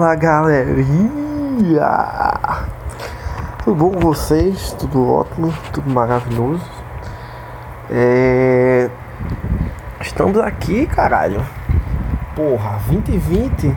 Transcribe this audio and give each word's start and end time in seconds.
Fala 0.00 0.14
galerinha! 0.14 1.10
Tudo 3.64 3.76
bom 3.76 3.90
com 3.90 4.00
vocês? 4.00 4.72
Tudo 4.78 5.08
ótimo, 5.12 5.52
tudo 5.72 5.90
maravilhoso. 5.90 6.64
É... 7.90 8.88
Estamos 10.00 10.38
aqui, 10.38 10.86
caralho. 10.86 11.44
Porra, 12.34 12.78
2020, 12.88 13.76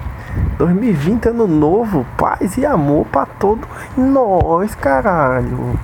2020, 0.58 1.30
ano 1.30 1.48
novo, 1.48 2.06
paz 2.18 2.58
e 2.58 2.66
amor 2.66 3.06
pra 3.08 3.26
todos 3.26 3.68
nós, 3.98 4.74
caralho. 4.76 5.80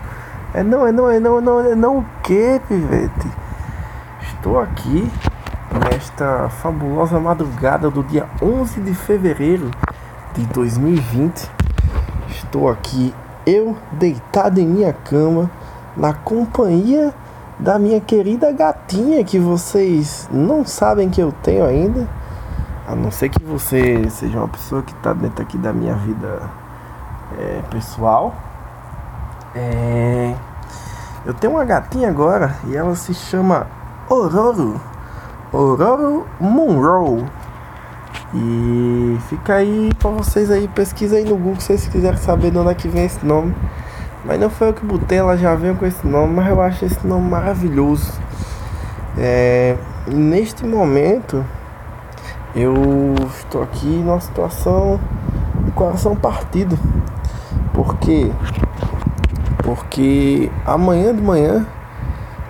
É 0.54 0.64
não, 0.64 0.88
é 0.88 0.92
não, 0.92 1.10
é 1.10 1.20
não, 1.20 1.38
é 1.38 1.42
não, 1.42 1.60
é 1.60 1.76
não 1.76 1.98
o 1.98 2.06
que, 2.30 2.62
pivete? 2.68 3.28
Estou 4.22 4.60
aqui 4.60 5.12
nesta 5.90 6.48
fabulosa 6.48 7.20
madrugada 7.20 7.90
do 7.90 8.04
dia 8.04 8.28
11 8.40 8.82
de 8.82 8.94
fevereiro 8.94 9.72
de 10.36 10.46
2020. 10.46 11.50
Estou 12.28 12.70
aqui, 12.70 13.16
eu 13.48 13.76
deitado 13.94 14.60
em 14.60 14.68
minha 14.68 14.94
cama, 14.94 15.50
na 15.98 16.14
companhia 16.14 17.12
da 17.58 17.80
minha 17.80 18.00
querida 18.00 18.52
gatinha 18.52 19.24
que 19.24 19.40
vocês 19.40 20.30
não 20.32 20.64
sabem 20.64 21.10
que 21.10 21.20
eu 21.20 21.32
tenho 21.32 21.66
ainda. 21.66 22.08
A 22.88 22.94
não 22.94 23.10
ser 23.10 23.30
que 23.30 23.44
você 23.44 24.08
seja 24.08 24.38
uma 24.38 24.48
pessoa 24.48 24.84
que 24.84 24.94
está 24.94 25.14
dentro 25.14 25.42
aqui 25.42 25.58
da 25.58 25.74
minha 25.74 25.96
vida 25.96 26.44
é, 27.40 27.64
pessoal. 27.72 28.36
É... 29.56 30.36
Eu 31.26 31.34
tenho 31.34 31.54
uma 31.54 31.66
gatinha 31.66 32.10
agora 32.10 32.56
e 32.68 32.76
ela 32.76 32.96
se 32.96 33.14
chama 33.14 33.68
Ororo. 34.10 34.80
Ororo 35.52 36.26
Monroe. 36.40 37.26
E 38.34 39.18
fica 39.28 39.56
aí 39.56 39.90
pra 40.00 40.12
vocês 40.12 40.50
aí, 40.50 40.68
pesquisa 40.68 41.18
aí 41.18 41.26
no 41.26 41.36
Google 41.36 41.60
se 41.60 41.68
vocês 41.68 41.88
quiserem 41.88 42.18
saber 42.18 42.52
de 42.52 42.58
onde 42.58 42.70
é 42.70 42.74
que 42.74 42.88
vem 42.88 43.06
esse 43.06 43.26
nome. 43.26 43.54
Mas 44.24 44.40
não 44.40 44.50
foi 44.50 44.70
eu 44.70 44.74
que 44.74 44.86
botei, 44.86 45.18
ela 45.18 45.36
já 45.38 45.56
veio 45.56 45.76
com 45.76 45.86
esse 45.86 46.06
nome, 46.06 46.36
mas 46.36 46.48
eu 46.48 46.62
acho 46.62 46.86
esse 46.86 47.06
nome 47.06 47.30
maravilhoso. 47.30 48.14
É, 49.18 49.76
neste 50.08 50.66
momento 50.66 51.44
eu 52.56 53.16
estou 53.28 53.62
aqui 53.62 53.88
numa 53.88 54.20
situação 54.20 55.00
de 55.66 55.72
coração 55.72 56.16
partido. 56.16 56.78
Porque 57.74 58.32
porque 59.70 60.52
amanhã 60.66 61.16
de 61.16 61.22
manhã 61.22 61.64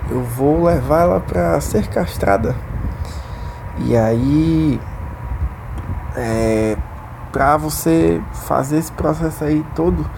eu 0.10 0.24
vou 0.24 0.64
levar 0.64 1.02
ela 1.02 1.20
para 1.20 1.60
ser 1.60 1.86
castrada. 1.88 2.56
E 3.80 3.96
aí 3.96 4.80
é, 6.16 6.78
para 7.30 7.58
você 7.58 8.22
fazer 8.32 8.78
esse 8.78 8.92
processo 8.94 9.44
aí 9.44 9.66
todo, 9.76 10.10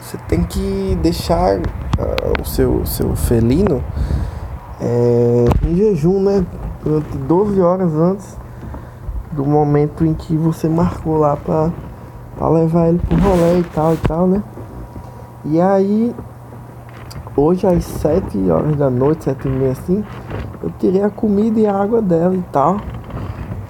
você 0.00 0.16
tem 0.26 0.42
que 0.42 0.98
deixar 1.02 1.58
uh, 1.58 2.40
o 2.40 2.46
seu, 2.46 2.86
seu 2.86 3.14
felino 3.14 3.84
é, 4.80 5.44
em 5.66 5.76
jejum, 5.76 6.18
né? 6.22 6.46
Durante 6.82 7.18
12 7.18 7.60
horas 7.60 7.92
antes 7.94 8.38
do 9.32 9.44
momento 9.44 10.02
em 10.02 10.14
que 10.14 10.34
você 10.34 10.66
marcou 10.66 11.18
lá 11.18 11.36
pra 11.36 11.70
levar 12.48 12.88
ele 12.88 13.00
pro 13.00 13.16
rolê 13.18 13.60
e 13.60 13.64
tal 13.64 13.92
e 13.92 13.96
tal, 13.98 14.26
né? 14.26 14.42
E 15.44 15.60
aí, 15.60 16.14
hoje 17.36 17.66
às 17.66 17.84
7 17.84 18.48
horas 18.48 18.76
da 18.76 18.88
noite, 18.88 19.24
7 19.24 19.48
e 19.48 19.50
meia 19.50 19.72
assim, 19.72 20.04
eu 20.62 20.70
tirei 20.78 21.02
a 21.02 21.10
comida 21.10 21.58
e 21.58 21.66
a 21.66 21.76
água 21.76 22.00
dela 22.00 22.34
e 22.34 22.44
tal. 22.52 22.76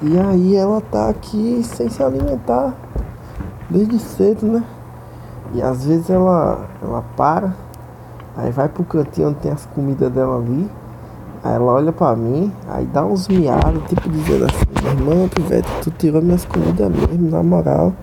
E 0.02 0.18
aí 0.18 0.54
ela 0.54 0.82
tá 0.82 1.08
aqui 1.08 1.62
sem 1.64 1.88
se 1.88 2.02
alimentar 2.02 2.74
desde 3.70 3.98
cedo, 3.98 4.46
né? 4.46 4.64
E 5.54 5.62
às 5.62 5.86
vezes 5.86 6.10
ela, 6.10 6.66
ela 6.82 7.02
para, 7.16 7.54
aí 8.36 8.50
vai 8.50 8.68
pro 8.68 8.84
cantinho 8.84 9.28
onde 9.28 9.38
tem 9.38 9.52
as 9.52 9.64
comidas 9.64 10.12
dela 10.12 10.36
ali. 10.36 10.68
Aí 11.42 11.54
ela 11.54 11.72
olha 11.72 11.90
pra 11.90 12.14
mim, 12.14 12.52
aí 12.68 12.84
dá 12.84 13.02
uns 13.02 13.28
miados, 13.28 13.82
tipo 13.88 14.10
dizendo 14.10 14.44
assim, 14.44 14.86
irmã, 14.86 15.28
velho, 15.48 15.64
tu 15.82 15.90
tirou 15.90 16.20
minhas 16.20 16.44
comidas 16.44 16.90
mesmo, 16.90 17.30
na 17.30 17.42
moral. 17.42 17.94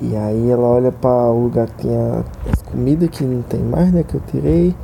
E 0.00 0.14
aí 0.14 0.50
ela 0.50 0.62
olha 0.62 0.92
para 0.92 1.10
o 1.10 1.42
lugar 1.42 1.66
que 1.66 1.82
tinha 1.82 2.24
as 2.52 2.62
comidas 2.62 3.08
que 3.10 3.24
não 3.24 3.42
tem 3.42 3.60
mais, 3.60 3.92
né? 3.92 4.04
Que 4.06 4.14
eu 4.14 4.20
tirei. 4.26 4.74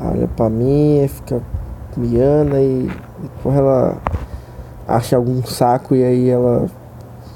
Olha 0.00 0.26
para 0.28 0.48
mim, 0.48 1.06
fica 1.08 1.42
miando 1.96 2.56
e 2.56 2.90
depois 3.20 3.56
ela 3.56 3.98
acha 4.88 5.16
algum 5.16 5.44
saco 5.44 5.94
e 5.94 6.02
aí 6.02 6.28
ela 6.30 6.66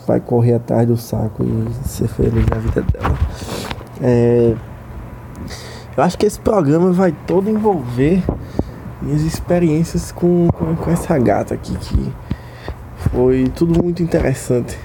vai 0.06 0.18
correr 0.18 0.54
atrás 0.54 0.86
do 0.86 0.96
saco 0.96 1.44
e 1.44 1.88
ser 1.88 2.08
feliz 2.08 2.46
na 2.46 2.56
vida 2.56 2.82
dela. 2.82 3.14
É, 4.00 4.54
eu 5.96 6.02
acho 6.02 6.16
que 6.16 6.26
esse 6.26 6.40
programa 6.40 6.90
vai 6.90 7.14
todo 7.26 7.50
envolver 7.50 8.22
minhas 9.02 9.22
experiências 9.22 10.10
com, 10.10 10.48
com, 10.52 10.74
com 10.74 10.90
essa 10.90 11.16
gata 11.18 11.54
aqui 11.54 11.76
que 11.76 12.12
foi 13.10 13.44
tudo 13.54 13.82
muito 13.82 14.02
interessante 14.02 14.78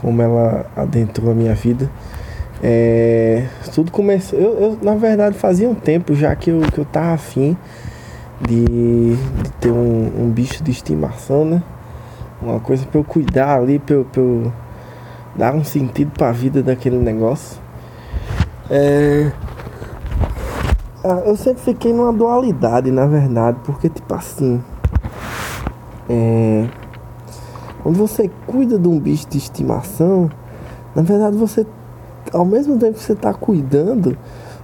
como 0.00 0.20
ela 0.20 0.66
adentrou 0.76 1.30
a 1.30 1.34
minha 1.34 1.54
vida. 1.54 1.90
É, 2.62 3.46
tudo 3.74 3.90
começou. 3.90 4.38
Eu, 4.38 4.60
eu, 4.60 4.78
na 4.82 4.94
verdade, 4.94 5.36
fazia 5.36 5.68
um 5.68 5.74
tempo 5.74 6.14
já 6.14 6.34
que 6.36 6.50
eu, 6.50 6.60
que 6.60 6.78
eu 6.78 6.84
tava 6.84 7.12
afim 7.12 7.56
de, 8.40 8.64
de 8.64 9.50
ter 9.60 9.70
um, 9.70 10.24
um, 10.24 10.30
bicho 10.30 10.62
de 10.62 10.70
estimação, 10.70 11.44
né? 11.44 11.62
Uma 12.40 12.60
coisa 12.60 12.86
pra 12.86 13.00
eu 13.00 13.04
cuidar 13.04 13.58
ali, 13.58 13.78
pra 13.78 13.96
eu, 13.96 14.04
pra 14.04 14.20
eu 14.20 14.52
dar 15.34 15.54
um 15.54 15.64
sentido 15.64 16.10
pra 16.12 16.32
vida 16.32 16.62
daquele 16.62 16.96
negócio. 16.96 17.60
É, 18.70 19.30
ah, 21.02 21.22
eu 21.24 21.34
sempre 21.34 21.62
fiquei 21.62 21.94
numa 21.94 22.12
dualidade, 22.12 22.90
na 22.90 23.06
verdade, 23.06 23.58
porque, 23.64 23.88
tipo 23.88 24.14
assim. 24.14 24.62
É, 26.08 26.66
quando 27.82 27.96
você 27.96 28.30
cuida 28.46 28.78
de 28.78 28.88
um 28.88 28.98
bicho 28.98 29.28
de 29.28 29.38
estimação, 29.38 30.30
na 30.94 31.02
verdade 31.02 31.36
você, 31.36 31.66
ao 32.32 32.44
mesmo 32.44 32.78
tempo 32.78 32.94
que 32.94 33.02
você 33.02 33.12
está 33.12 33.32
cuidando, 33.32 34.16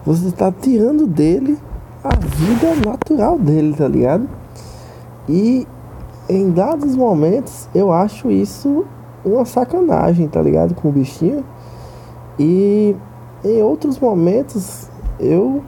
você 0.05 0.29
está 0.29 0.53
tirando 0.53 1.07
dele 1.07 1.59
a 2.05 2.15
vida 2.15 2.89
natural 2.89 3.39
dele, 3.39 3.75
tá 3.75 3.89
ligado? 3.89 4.29
E 5.29 5.67
em 6.29 6.51
dados 6.51 6.95
momentos 6.95 7.69
eu 7.75 7.93
acho 7.93 8.31
isso 8.31 8.85
uma 9.25 9.45
sacanagem, 9.45 10.29
tá 10.29 10.41
ligado? 10.41 10.75
Com 10.75 10.89
o 10.89 10.93
bichinho. 10.93 11.45
E 12.39 12.95
em 13.45 13.63
outros 13.63 13.99
momentos 13.99 14.89
eu 15.19 15.63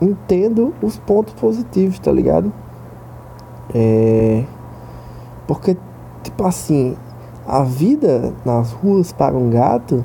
entendo 0.00 0.72
os 0.82 0.98
pontos 0.98 1.34
positivos, 1.34 1.98
tá 1.98 2.12
ligado? 2.12 2.52
É. 3.74 4.44
Porque 5.46 5.76
tipo 6.26 6.44
assim, 6.44 6.96
a 7.46 7.62
vida 7.62 8.32
nas 8.44 8.72
ruas 8.72 9.12
para 9.12 9.36
um 9.36 9.48
gato, 9.50 10.04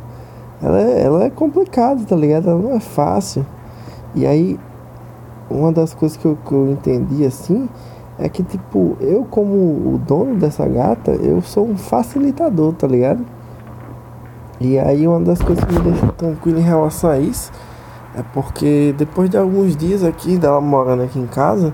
ela 0.62 0.80
é, 0.80 1.04
ela 1.04 1.24
é 1.24 1.30
complicada, 1.30 2.04
tá 2.06 2.16
ligado? 2.16 2.50
Ela 2.50 2.60
não 2.60 2.76
é 2.76 2.80
fácil. 2.80 3.46
E 4.14 4.26
aí, 4.26 4.60
uma 5.50 5.72
das 5.72 5.94
coisas 5.94 6.18
que 6.18 6.26
eu, 6.26 6.38
que 6.46 6.54
eu 6.54 6.72
entendi 6.72 7.26
assim 7.26 7.68
é 8.20 8.30
que, 8.30 8.44
tipo, 8.44 8.96
eu 9.02 9.26
como 9.30 9.56
o 9.56 10.02
dono 10.06 10.36
dessa 10.36 10.68
gata, 10.68 11.12
eu 11.12 11.42
sou 11.42 11.68
um 11.68 11.78
facilitador, 11.78 12.74
tá 12.74 12.88
ligado? 12.88 13.26
E 14.60 14.78
aí, 14.78 15.08
uma 15.08 15.20
das 15.20 15.42
coisas 15.42 15.64
que 15.64 15.74
me 15.74 15.80
deixa 15.80 16.08
tranquilo 16.10 16.60
em 16.60 16.64
relação 16.64 17.10
a 17.10 17.18
isso 17.18 17.52
é 18.16 18.22
porque 18.34 18.94
depois 18.98 19.30
de 19.30 19.38
alguns 19.38 19.76
dias 19.76 20.04
aqui, 20.04 20.38
dela 20.38 20.62
morando 20.62 21.02
aqui 21.02 21.18
em 21.18 21.26
casa, 21.26 21.74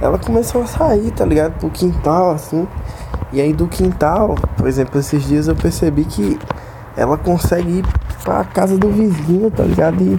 ela 0.00 0.18
começou 0.18 0.62
a 0.62 0.66
sair, 0.66 1.10
tá 1.10 1.24
ligado? 1.24 1.58
Pro 1.58 1.68
quintal, 1.68 2.30
assim. 2.30 2.66
E 3.32 3.40
aí 3.40 3.52
do 3.52 3.66
quintal, 3.66 4.34
por 4.56 4.66
exemplo, 4.66 4.98
esses 4.98 5.22
dias 5.24 5.48
eu 5.48 5.54
percebi 5.54 6.04
que 6.04 6.38
ela 6.96 7.16
consegue 7.16 7.78
ir 7.78 7.84
pra 8.24 8.42
casa 8.44 8.76
do 8.76 8.88
vizinho, 8.88 9.50
tá 9.50 9.62
ligado? 9.62 10.02
E 10.02 10.18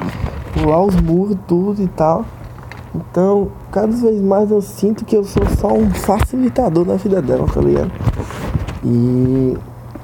pular 0.54 0.84
os 0.84 0.96
muros, 0.96 1.38
tudo 1.48 1.82
e 1.82 1.88
tal. 1.88 2.24
Então, 2.94 3.50
cada 3.72 3.88
vez 3.88 4.22
mais 4.22 4.50
eu 4.52 4.62
sinto 4.62 5.06
que 5.06 5.16
eu 5.16 5.24
sou 5.24 5.46
só 5.58 5.74
um 5.74 5.90
facilitador 5.92 6.86
na 6.86 6.96
vida 6.96 7.22
dela, 7.22 7.46
tá 7.52 7.62
ligado? 7.62 7.92
E, 8.84 9.58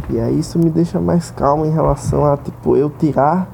e 0.09 0.19
aí 0.19 0.39
isso 0.39 0.59
me 0.59 0.69
deixa 0.69 0.99
mais 0.99 1.31
calmo 1.31 1.65
em 1.65 1.71
relação 1.71 2.25
a, 2.25 2.37
tipo, 2.37 2.75
eu 2.75 2.89
tirar 2.89 3.47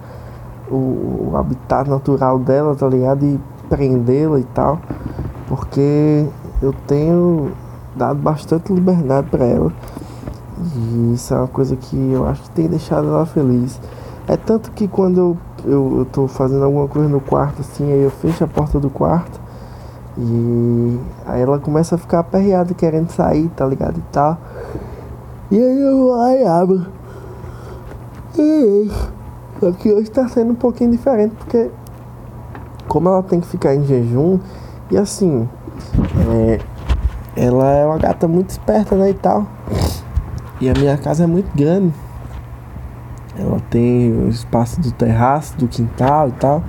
o, 0.70 1.30
o 1.32 1.34
habitat 1.38 1.90
natural 1.90 2.40
dela, 2.40 2.76
tá 2.76 2.88
ligado? 2.88 3.26
E 3.26 3.40
prendê-la 3.70 4.40
e 4.40 4.44
tal. 4.46 4.80
Porque 5.48 6.26
eu 6.62 6.74
tenho 6.88 7.52
dado 7.96 8.20
bastante 8.20 8.72
liberdade 8.72 9.28
para 9.30 9.46
ela. 9.46 9.72
E 10.76 11.14
isso 11.14 11.34
é 11.34 11.38
uma 11.38 11.48
coisa 11.48 11.76
que 11.76 11.96
eu 12.12 12.28
acho 12.28 12.44
que 12.44 12.50
tem 12.52 12.68
deixado 12.68 13.08
ela 13.08 13.26
feliz. 13.26 13.80
É 14.28 14.38
tanto 14.38 14.72
que 14.72 14.88
quando 14.88 15.18
eu, 15.18 15.38
eu, 15.66 15.98
eu 16.00 16.06
tô 16.06 16.28
fazendo 16.28 16.64
alguma 16.64 16.88
coisa 16.88 17.10
no 17.10 17.20
quarto 17.20 17.62
assim, 17.62 17.92
aí 17.92 18.02
eu 18.02 18.12
fecho 18.12 18.44
a 18.44 18.48
porta 18.48 18.80
do 18.80 18.90
quarto, 18.90 19.40
E 20.18 21.00
aí 21.26 21.42
ela 21.42 21.58
começa 21.58 21.96
a 21.96 21.98
ficar 21.98 22.20
aperreada 22.20 22.74
querendo 22.74 23.10
sair, 23.10 23.50
tá 23.56 23.66
ligado? 23.66 23.98
E 23.98 24.04
tal. 24.12 24.38
E 25.50 25.58
aí 25.58 25.82
eu 25.82 25.98
vou 25.98 26.12
lá 26.16 26.36
e 26.36 26.46
abro. 26.46 26.86
E 28.38 28.90
Só 29.60 29.72
que 29.72 29.92
hoje 29.92 30.10
tá 30.10 30.28
sendo 30.28 30.52
um 30.52 30.56
pouquinho 30.56 30.92
diferente 30.92 31.36
porque 31.36 31.70
como 32.88 33.10
ela 33.10 33.24
tem 33.24 33.40
que 33.40 33.48
ficar 33.48 33.76
em 33.76 33.84
jejum 33.86 34.40
e 34.90 34.98
assim 34.98 35.48
é, 36.30 36.60
ela 37.36 37.72
é 37.72 37.86
uma 37.86 37.98
gata 37.98 38.28
muito 38.28 38.50
esperta 38.50 38.96
né 38.96 39.12
e 39.12 39.14
tal. 39.14 39.46
E 40.60 40.70
a 40.70 40.74
minha 40.74 40.98
casa 40.98 41.24
é 41.24 41.28
muito 41.28 41.50
grande. 41.56 41.94
Ela 43.38 43.60
tem 43.70 44.12
o 44.12 44.30
espaço 44.30 44.80
do 44.80 44.92
terraço, 44.92 45.58
do 45.58 45.68
quintal 45.68 46.30
e 46.30 46.34
tal. 46.34 46.64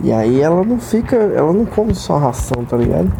E 0.00 0.12
aí 0.12 0.40
ela 0.40 0.64
não 0.64 0.78
fica, 0.78 1.16
ela 1.16 1.52
não 1.52 1.66
come 1.66 1.94
só 1.94 2.16
ração, 2.16 2.64
tá 2.64 2.76
ligado? 2.76 3.12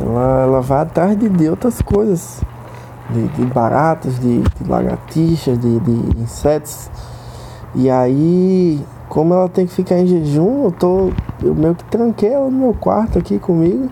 Ela, 0.00 0.42
ela 0.42 0.60
vai 0.60 0.80
atrás 0.80 1.16
de, 1.16 1.28
de 1.28 1.48
outras 1.48 1.80
coisas. 1.80 2.42
De, 3.10 3.28
de 3.28 3.44
baratas, 3.46 4.18
de, 4.18 4.40
de 4.40 4.68
lagartixas, 4.68 5.58
de, 5.58 5.80
de 5.80 6.20
insetos. 6.20 6.90
E 7.74 7.88
aí, 7.88 8.84
como 9.08 9.34
ela 9.34 9.48
tem 9.48 9.66
que 9.66 9.72
ficar 9.72 9.98
em 9.98 10.06
jejum, 10.06 10.64
eu 10.64 10.72
tô. 10.72 11.10
Eu 11.42 11.54
meio 11.54 11.74
que 11.74 11.84
tranquei 11.84 12.32
ela 12.32 12.50
no 12.50 12.58
meu 12.58 12.74
quarto 12.74 13.18
aqui 13.18 13.38
comigo. 13.38 13.88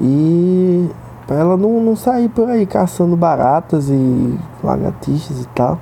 E 0.00 0.90
pra 1.26 1.36
ela 1.36 1.56
não, 1.56 1.80
não 1.80 1.96
sair 1.96 2.28
por 2.28 2.48
aí 2.48 2.66
caçando 2.66 3.16
baratas 3.16 3.88
e 3.88 4.38
lagartixas 4.62 5.42
e 5.42 5.48
tal. 5.48 5.78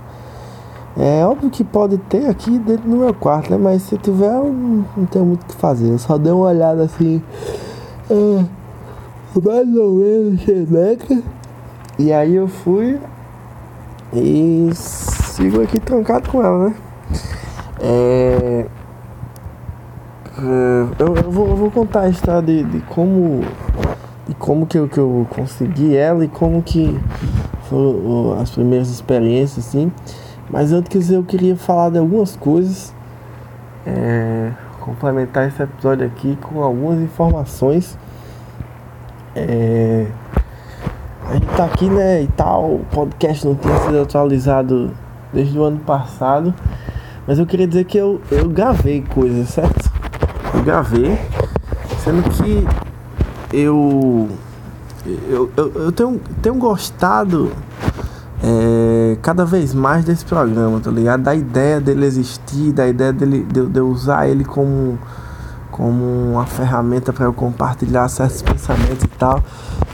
É 0.97 1.25
óbvio 1.27 1.51
que 1.51 1.65
pode 1.65 1.99
ter 1.99 2.29
aqui 2.29 2.59
dentro 2.59 2.89
do 2.89 2.97
meu 2.97 3.13
quarto, 3.13 3.51
né? 3.51 3.57
Mas 3.57 3.83
se 3.83 3.99
tiver, 3.99 4.33
eu 4.33 4.53
não, 4.53 4.85
não 4.97 5.07
tenho 5.07 5.25
muito 5.25 5.43
o 5.43 5.47
que 5.47 5.55
fazer. 5.57 5.91
Eu 5.91 5.99
só 5.99 6.17
dei 6.17 6.33
uma 6.33 6.47
olhada 6.47 6.85
assim. 6.85 7.21
É, 8.09 8.45
mais 9.45 9.77
ou 9.77 9.95
menos 9.95 10.41
xereca. 10.41 11.23
E 11.99 12.13
aí 12.13 12.37
eu 12.37 12.47
fui 12.47 13.01
e 14.13 14.71
sigo 14.75 15.63
aqui 15.63 15.81
trancado 15.81 16.31
com 16.31 16.43
ela, 16.43 16.69
né? 16.69 16.75
É 17.81 18.67
eu, 20.99 21.17
eu, 21.17 21.31
vou, 21.31 21.49
eu 21.49 21.57
vou 21.57 21.71
contar 21.71 22.03
a 22.03 22.09
história 22.09 22.43
de, 22.43 22.65
de 22.65 22.81
como 22.87 23.43
de 24.27 24.35
como 24.35 24.67
que 24.67 24.79
eu, 24.79 24.89
que 24.89 24.99
eu 24.99 25.27
consegui 25.31 25.97
ela 25.97 26.25
e 26.25 26.29
como 26.29 26.63
que 26.63 26.99
foram 27.69 28.39
as 28.41 28.51
primeiras 28.51 28.89
experiências 28.89 29.67
assim. 29.67 29.93
Mas 30.51 30.73
antes 30.73 31.11
eu 31.11 31.23
queria 31.23 31.57
falar 31.57 31.91
de 31.91 31.99
algumas 31.99 32.37
coisas, 32.37 32.95
é, 33.87 34.51
complementar 34.81 35.49
esse 35.49 35.63
episódio 35.63 36.07
aqui 36.07 36.39
com 36.41 36.63
algumas 36.63 37.01
informações. 37.01 37.99
É, 39.35 40.07
a 41.29 41.35
gente 41.35 41.47
tá 41.57 41.65
aqui, 41.65 41.89
né, 41.89 42.23
e 42.23 42.29
tal, 42.29 42.75
o 42.75 42.87
podcast 42.93 43.47
não 43.47 43.55
tinha 43.55 43.77
sido 43.79 44.01
atualizado 44.01 44.91
desde 45.33 45.59
o 45.59 45.65
ano 45.65 45.79
passado, 45.81 46.55
mas 47.27 47.39
eu 47.39 47.47
queria 47.47 47.67
dizer 47.67 47.85
que 47.85 47.97
eu, 47.99 48.21
eu 48.31 48.49
gravei 48.49 49.03
coisas, 49.03 49.49
certo? 49.49 49.91
Eu 50.53 50.63
gravei, 50.63 51.19
sendo 51.99 52.23
que 52.31 52.67
eu 53.55 54.29
eu, 55.07 55.51
eu, 55.57 55.73
eu 55.75 55.93
tenho, 55.93 56.21
tenho 56.41 56.55
gostado 56.55 57.53
é, 58.43 59.19
cada 59.21 59.45
vez 59.45 59.75
mais 59.75 60.05
desse 60.05 60.25
programa, 60.25 60.81
tá 60.81 60.91
ligado? 60.91 61.23
Da 61.23 61.35
ideia 61.35 61.81
dele 61.81 62.07
existir, 62.07 62.73
da 62.73 62.89
ideia 62.89 63.13
dele, 63.13 63.45
de, 63.45 63.67
de 63.67 63.81
usar 63.81 64.29
ele 64.29 64.45
como, 64.45 64.99
como 65.71 66.33
uma 66.33 66.47
ferramenta 66.47 67.13
para 67.13 67.27
eu 67.27 67.35
compartilhar 67.35 68.09
certos 68.09 68.41
pensamentos 68.41 69.05
e 69.05 69.09
tal. 69.09 69.43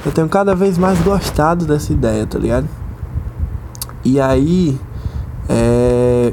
Eu 0.06 0.12
tenho 0.12 0.28
cada 0.28 0.54
vez 0.54 0.78
mais 0.78 1.00
gostado 1.00 1.66
dessa 1.66 1.92
ideia, 1.92 2.24
tá 2.24 2.38
ligado? 2.38 2.68
E 4.04 4.20
aí, 4.20 4.80
é, 5.48 6.32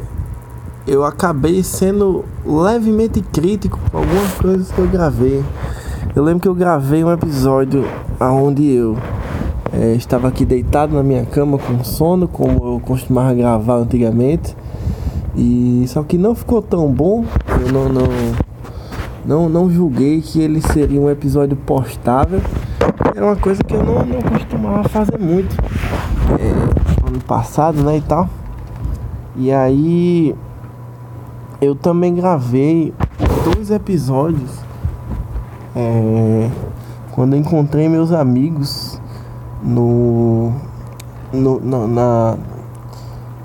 eu 0.85 1.03
acabei 1.03 1.63
sendo 1.63 2.24
levemente 2.45 3.21
crítico 3.21 3.79
com 3.91 3.97
algumas 3.97 4.33
coisas 4.35 4.71
que 4.71 4.79
eu 4.79 4.88
gravei. 4.88 5.44
Eu 6.15 6.24
lembro 6.24 6.42
que 6.42 6.48
eu 6.48 6.56
gravei 6.56 7.04
um 7.04 7.12
episódio 7.12 7.86
onde 8.19 8.71
eu 8.71 8.98
é, 9.71 9.94
estava 9.94 10.27
aqui 10.27 10.45
deitado 10.45 10.95
na 10.95 11.04
minha 11.04 11.25
cama 11.25 11.57
com 11.57 11.83
sono, 11.83 12.27
como 12.27 12.74
eu 12.74 12.81
costumava 12.83 13.33
gravar 13.33 13.75
antigamente. 13.75 14.56
E 15.36 15.86
só 15.88 16.01
que 16.04 16.18
não 16.18 16.33
ficou 16.33 16.62
tão 16.62 16.92
bom. 16.92 17.24
Eu 17.62 17.71
não 17.71 17.89
não 17.89 18.07
não, 19.25 19.50
não 19.50 19.69
julguei 19.69 20.21
que 20.21 20.42
ele 20.42 20.62
seria 20.62 21.00
um 21.00 21.09
episódio 21.09 21.56
postável. 21.57 22.42
Era 23.15 23.25
uma 23.25 23.36
coisa 23.36 23.62
que 23.62 23.75
eu 23.75 23.83
não, 23.83 24.06
não 24.06 24.21
costumava 24.21 24.88
fazer 24.88 25.19
muito 25.19 25.56
é, 26.39 27.07
ano 27.07 27.19
passado, 27.27 27.83
né, 27.83 27.98
e 27.98 28.01
tal. 28.01 28.30
E 29.36 29.51
aí 29.51 30.33
eu 31.62 31.75
também 31.75 32.15
gravei 32.15 32.94
dois 33.44 33.69
episódios 33.69 34.66
é, 35.77 36.50
quando 37.12 37.33
eu 37.33 37.39
encontrei 37.39 37.88
meus 37.88 38.12
amigos 38.12 39.00
no, 39.62 40.51
no 41.31 41.59
na, 41.59 41.88
na 41.88 42.38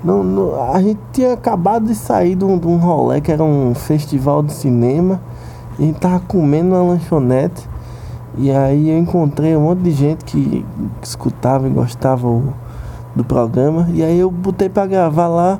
no, 0.03 0.23
no, 0.23 0.61
a 0.73 0.81
gente 0.81 0.99
tinha 1.13 1.33
acabado 1.33 1.85
de 1.85 1.93
sair 1.93 2.35
de 2.35 2.43
um, 2.43 2.57
de 2.57 2.67
um 2.67 2.77
rolê 2.77 3.21
que 3.21 3.31
era 3.31 3.43
um 3.43 3.75
festival 3.75 4.41
de 4.41 4.51
cinema 4.51 5.21
e 5.77 5.83
a 5.83 5.85
gente 5.85 5.99
tava 5.99 6.19
comendo 6.21 6.69
na 6.69 6.81
lanchonete 6.81 7.69
e 8.35 8.49
aí 8.49 8.89
eu 8.89 8.97
encontrei 8.97 9.55
um 9.55 9.61
monte 9.61 9.81
de 9.83 9.91
gente 9.91 10.25
que, 10.25 10.65
que 11.01 11.07
escutava 11.07 11.67
e 11.67 11.69
gostava 11.69 12.27
o, 12.27 12.51
do 13.15 13.23
programa 13.23 13.87
e 13.93 14.03
aí 14.03 14.17
eu 14.17 14.31
botei 14.31 14.69
para 14.69 14.87
gravar 14.87 15.27
lá 15.27 15.59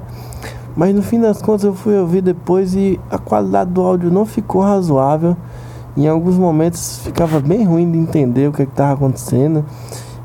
mas 0.76 0.94
no 0.96 1.04
fim 1.04 1.20
das 1.22 1.40
contas 1.40 1.66
eu 1.66 1.76
fui 1.76 1.96
ouvir 2.00 2.22
depois 2.22 2.74
e 2.74 3.00
a 3.12 3.20
qualidade 3.20 3.70
do 3.70 3.82
áudio 3.82 4.10
não 4.10 4.26
ficou 4.26 4.64
razoável 4.64 5.38
em 5.96 6.08
alguns 6.08 6.38
momentos 6.38 7.00
ficava 7.00 7.40
bem 7.40 7.64
ruim 7.64 7.92
de 7.92 7.98
entender 7.98 8.48
o 8.50 8.52
que 8.52 8.62
é 8.62 8.66
estava 8.66 8.94
acontecendo 8.94 9.64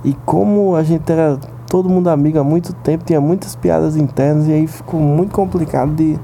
e 0.05 0.15
como 0.25 0.75
a 0.75 0.82
gente 0.82 1.11
era 1.11 1.38
todo 1.69 1.88
mundo 1.88 2.09
amigo 2.09 2.38
há 2.38 2.44
muito 2.44 2.73
tempo, 2.73 3.05
tinha 3.05 3.20
muitas 3.20 3.55
piadas 3.55 3.97
internas 3.97 4.49
e 4.49 4.53
aí 4.53 4.67
ficou 4.67 4.99
muito 4.99 5.32
complicado 5.32 5.94
de 5.94 6.19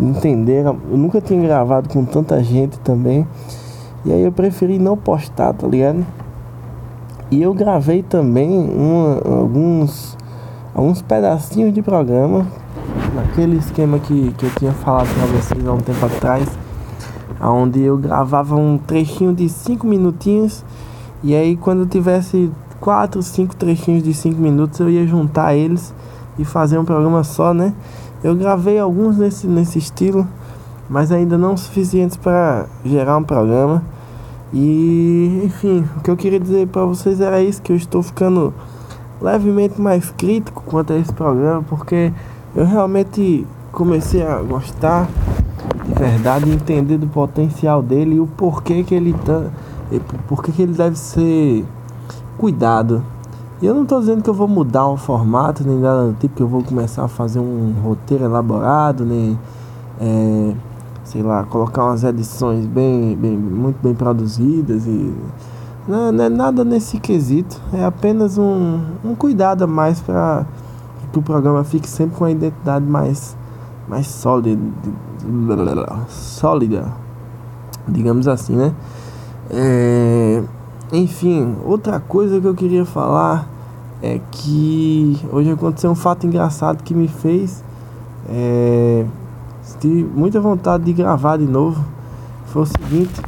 entender. 0.00 0.64
Eu 0.64 0.96
nunca 0.96 1.20
tinha 1.20 1.40
gravado 1.40 1.88
com 1.88 2.04
tanta 2.04 2.42
gente 2.42 2.78
também. 2.80 3.26
E 4.04 4.12
aí 4.12 4.22
eu 4.22 4.32
preferi 4.32 4.78
não 4.78 4.96
postar, 4.96 5.52
tá 5.52 5.66
ligado? 5.66 6.06
E 7.30 7.42
eu 7.42 7.52
gravei 7.52 8.02
também 8.02 8.70
uma, 8.70 9.20
alguns, 9.40 10.16
alguns 10.72 11.02
pedacinhos 11.02 11.74
de 11.74 11.82
programa, 11.82 12.46
naquele 13.14 13.56
esquema 13.56 13.98
que, 13.98 14.32
que 14.38 14.46
eu 14.46 14.50
tinha 14.50 14.72
falado 14.72 15.08
pra 15.12 15.26
vocês 15.26 15.66
há 15.66 15.72
um 15.72 15.80
tempo 15.80 16.06
atrás, 16.06 16.48
onde 17.40 17.80
eu 17.80 17.96
gravava 17.96 18.56
um 18.56 18.78
trechinho 18.78 19.34
de 19.34 19.48
5 19.48 19.86
minutinhos, 19.86 20.64
e 21.22 21.34
aí 21.34 21.56
quando 21.56 21.80
eu 21.80 21.86
tivesse 21.86 22.50
quatro, 22.80 23.22
cinco 23.22 23.56
trechinhos 23.56 24.02
de 24.02 24.14
cinco 24.14 24.40
minutos, 24.40 24.78
eu 24.80 24.88
ia 24.88 25.06
juntar 25.06 25.54
eles 25.54 25.94
e 26.38 26.44
fazer 26.44 26.78
um 26.78 26.84
programa 26.84 27.24
só, 27.24 27.52
né? 27.54 27.74
Eu 28.22 28.34
gravei 28.34 28.78
alguns 28.78 29.16
nesse, 29.16 29.46
nesse 29.46 29.78
estilo, 29.78 30.26
mas 30.88 31.10
ainda 31.10 31.36
não 31.38 31.56
suficientes 31.56 32.16
para 32.16 32.66
gerar 32.84 33.16
um 33.16 33.24
programa. 33.24 33.82
E, 34.52 35.42
enfim, 35.44 35.84
o 35.96 36.00
que 36.00 36.10
eu 36.10 36.16
queria 36.16 36.38
dizer 36.38 36.68
para 36.68 36.84
vocês 36.84 37.20
era 37.20 37.42
isso, 37.42 37.60
que 37.60 37.72
eu 37.72 37.76
estou 37.76 38.02
ficando 38.02 38.54
levemente 39.20 39.80
mais 39.80 40.10
crítico 40.10 40.62
quanto 40.64 40.92
a 40.92 40.98
esse 40.98 41.12
programa, 41.12 41.62
porque 41.68 42.12
eu 42.54 42.64
realmente 42.64 43.46
comecei 43.72 44.22
a 44.22 44.40
gostar 44.40 45.08
verdade, 45.94 46.50
entender 46.50 46.98
do 46.98 47.06
potencial 47.06 47.82
dele 47.82 48.16
e 48.16 48.20
o 48.20 48.26
porquê 48.26 48.82
que 48.82 48.94
ele 48.94 49.12
tá, 49.12 49.50
porquê 50.28 50.52
que 50.52 50.62
ele 50.62 50.72
deve 50.72 50.96
ser 50.96 51.64
cuidado. 52.36 53.02
E 53.60 53.66
eu 53.66 53.74
não 53.74 53.84
estou 53.84 54.00
dizendo 54.00 54.22
que 54.22 54.28
eu 54.28 54.34
vou 54.34 54.48
mudar 54.48 54.86
o 54.86 54.96
formato, 54.96 55.66
nem 55.66 55.78
nada 55.78 56.08
do 56.08 56.14
tipo, 56.14 56.34
que 56.36 56.42
eu 56.42 56.48
vou 56.48 56.62
começar 56.62 57.04
a 57.04 57.08
fazer 57.08 57.38
um 57.38 57.72
roteiro 57.82 58.24
elaborado, 58.24 59.04
nem, 59.04 59.38
é, 59.98 60.54
sei 61.04 61.22
lá, 61.22 61.44
colocar 61.44 61.84
umas 61.84 62.04
edições 62.04 62.66
bem, 62.66 63.16
bem, 63.16 63.36
muito 63.36 63.76
bem 63.82 63.94
produzidas 63.94 64.86
e... 64.86 65.14
Não, 65.88 66.10
não 66.10 66.24
é 66.24 66.28
nada 66.28 66.64
nesse 66.64 66.98
quesito, 66.98 67.60
é 67.72 67.84
apenas 67.84 68.36
um, 68.36 68.80
um 69.04 69.14
cuidado 69.14 69.62
a 69.62 69.66
mais 69.68 70.00
para 70.00 70.44
que 71.12 71.18
o 71.18 71.22
programa 71.22 71.62
fique 71.62 71.88
sempre 71.88 72.16
com 72.16 72.24
a 72.24 72.30
identidade 72.30 72.84
mais, 72.84 73.36
mais 73.88 74.08
sólida, 74.08 74.60
sólida, 76.08 76.86
digamos 77.86 78.28
assim, 78.28 78.54
né? 78.54 78.74
É, 79.50 80.42
enfim, 80.92 81.56
outra 81.64 82.00
coisa 82.00 82.40
que 82.40 82.46
eu 82.46 82.54
queria 82.54 82.84
falar 82.84 83.48
é 84.02 84.20
que 84.30 85.18
hoje 85.32 85.50
aconteceu 85.50 85.90
um 85.90 85.94
fato 85.94 86.26
engraçado 86.26 86.82
que 86.82 86.94
me 86.94 87.08
fez 87.08 87.64
é, 88.28 89.06
tive 89.80 90.04
muita 90.04 90.40
vontade 90.40 90.84
de 90.84 90.92
gravar 90.92 91.36
de 91.36 91.46
novo. 91.46 91.84
Foi 92.46 92.62
o 92.62 92.66
seguinte, 92.66 93.20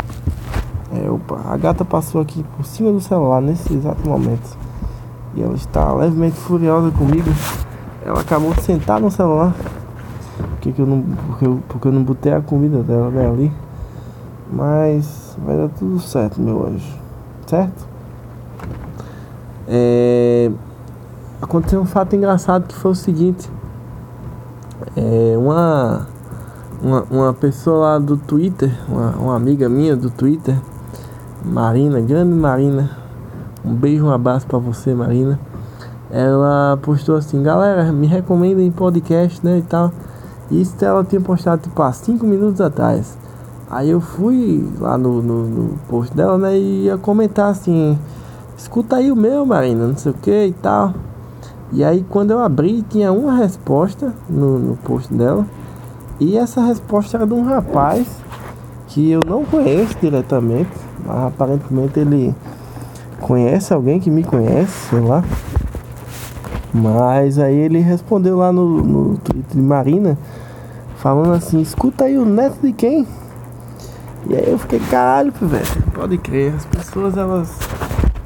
É, 0.91 1.11
opa, 1.11 1.39
a 1.45 1.57
gata 1.59 1.85
passou 1.85 2.19
aqui 2.19 2.43
por 2.57 2.65
cima 2.65 2.91
do 2.91 2.99
celular 2.99 3.43
nesse 3.43 3.75
exato 3.75 4.09
momento. 4.09 4.57
E 5.35 5.43
ela 5.43 5.55
está 5.55 5.93
levemente 5.93 6.37
furiosa 6.37 6.91
comigo. 6.91 7.31
Ela 8.03 8.21
acabou 8.21 8.55
de 8.55 8.63
sentar 8.63 8.99
no 8.99 9.11
celular. 9.11 9.55
Porque, 10.69 10.73
que 10.73 10.83
eu 10.83 10.87
não, 10.87 11.03
porque, 11.03 11.47
eu, 11.47 11.63
porque 11.67 11.89
eu 11.89 11.93
não 11.93 12.03
botei 12.03 12.33
a 12.33 12.41
comida 12.43 12.83
dela 12.83 13.11
né, 13.11 13.27
ali. 13.27 13.53
Mas 14.53 15.37
vai 15.43 15.57
dar 15.57 15.69
tudo 15.69 15.99
certo, 15.99 16.41
meu 16.41 16.67
anjo. 16.67 16.99
Certo? 17.47 17.87
É, 19.67 20.51
aconteceu 21.41 21.81
um 21.81 21.87
fato 21.87 22.15
engraçado 22.15 22.67
que 22.67 22.75
foi 22.75 22.91
o 22.91 22.95
seguinte. 22.95 23.51
É, 24.95 25.37
uma, 25.39 26.07
uma, 26.83 27.03
uma 27.11 27.33
pessoa 27.33 27.79
lá 27.79 27.99
do 27.99 28.17
Twitter, 28.17 28.71
uma, 28.89 29.11
uma 29.13 29.37
amiga 29.37 29.69
minha 29.69 29.97
do 29.97 30.11
Twitter, 30.11 30.57
Marina, 31.45 32.01
grande 32.01 32.35
Marina, 32.35 32.91
um 33.65 33.75
beijo, 33.75 34.05
um 34.05 34.11
abraço 34.11 34.47
para 34.47 34.59
você, 34.59 34.95
Marina. 34.95 35.39
Ela 36.11 36.79
postou 36.83 37.17
assim, 37.17 37.43
galera, 37.43 37.91
me 37.91 38.07
recomendem 38.07 38.71
podcast, 38.71 39.45
né, 39.45 39.59
e 39.59 39.63
tal. 39.63 39.93
Isso 40.51 40.83
ela 40.85 41.05
tinha 41.05 41.21
postado 41.21 41.63
tipo 41.63 41.81
há 41.83 41.93
5 41.93 42.27
minutos 42.27 42.61
atrás. 42.61 43.17
Aí 43.71 43.91
eu 43.91 44.01
fui 44.01 44.67
lá 44.81 44.97
no, 44.97 45.21
no, 45.21 45.47
no, 45.47 45.79
post 45.89 46.17
dela, 46.17 46.39
né, 46.39 46.57
e 46.57 46.85
ia 46.85 46.97
comentar 46.97 47.51
assim, 47.51 47.99
escuta 48.57 48.97
aí 48.97 49.13
o 49.13 49.17
meu, 49.17 49.45
Marina, 49.45 49.87
não 49.87 49.97
sei 49.97 50.13
o 50.13 50.15
que 50.15 50.47
e 50.47 50.53
tal. 50.53 50.95
E 51.71 51.85
aí 51.85 52.05
quando 52.09 52.31
eu 52.31 52.39
abri, 52.39 52.83
tinha 52.89 53.13
uma 53.13 53.37
resposta 53.37 54.15
no, 54.29 54.59
no 54.59 54.77
post 54.77 55.13
dela. 55.13 55.45
E 56.19 56.37
essa 56.37 56.63
resposta 56.63 57.19
era 57.19 57.27
de 57.27 57.35
um 57.35 57.45
rapaz 57.45 58.09
que 58.89 59.11
eu 59.11 59.21
não 59.27 59.45
conheço 59.45 59.97
diretamente, 60.01 60.71
mas 61.05 61.27
aparentemente 61.27 62.01
ele 62.01 62.35
conhece 63.21 63.75
alguém 63.75 64.01
que 64.01 64.11
me 64.11 64.25
conhece, 64.25 64.89
sei 64.89 65.01
lá. 65.01 65.23
Mas 66.73 67.39
aí 67.39 67.55
ele 67.55 67.81
respondeu 67.81 68.39
lá 68.39 68.53
no, 68.53 68.83
no 68.83 69.19
Twitter 69.19 69.57
de 69.57 69.63
Marina, 69.63 70.19
falando 70.99 71.33
assim, 71.33 71.61
escuta 71.61 72.05
aí 72.05 72.19
o 72.19 72.25
neto 72.25 72.59
de 72.61 72.73
quem? 72.73 73.07
E 74.29 74.35
aí 74.35 74.51
eu 74.51 74.59
fiquei, 74.59 74.81
caralho, 74.81 75.33
velho, 75.41 75.83
pode 75.95 76.19
crer, 76.19 76.55
as 76.55 76.67
pessoas 76.67 77.17
elas 77.17 77.57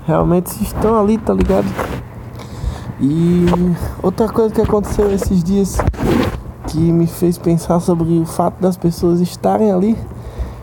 realmente 0.06 0.62
estão 0.62 0.98
ali, 0.98 1.18
tá 1.18 1.34
ligado? 1.34 1.66
E 2.98 3.46
outra 4.02 4.28
coisa 4.28 4.54
que 4.54 4.60
aconteceu 4.60 5.12
esses 5.12 5.44
dias 5.44 5.78
que 6.68 6.78
me 6.78 7.06
fez 7.06 7.36
pensar 7.36 7.78
sobre 7.80 8.18
o 8.18 8.24
fato 8.24 8.60
das 8.60 8.76
pessoas 8.76 9.20
estarem 9.20 9.70
ali 9.70 9.96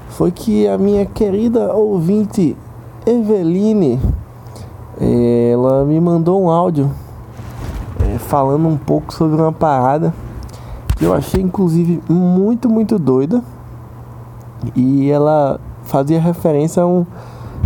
foi 0.09 0.31
que 0.31 0.67
a 0.67 0.77
minha 0.77 1.05
querida 1.05 1.73
ouvinte 1.73 2.57
Eveline 3.05 3.99
ela 5.53 5.85
me 5.85 5.99
mandou 6.01 6.43
um 6.43 6.49
áudio 6.49 6.89
é, 8.01 8.17
falando 8.17 8.67
um 8.67 8.77
pouco 8.77 9.13
sobre 9.13 9.39
uma 9.39 9.51
parada 9.51 10.13
eu 11.01 11.13
achei 11.13 11.41
inclusive 11.41 12.01
muito, 12.09 12.69
muito 12.69 12.99
doida. 12.99 13.43
E 14.75 15.09
ela 15.09 15.59
fazia 15.83 16.19
referência 16.19 16.83
a 16.83 16.87
um, 16.87 17.05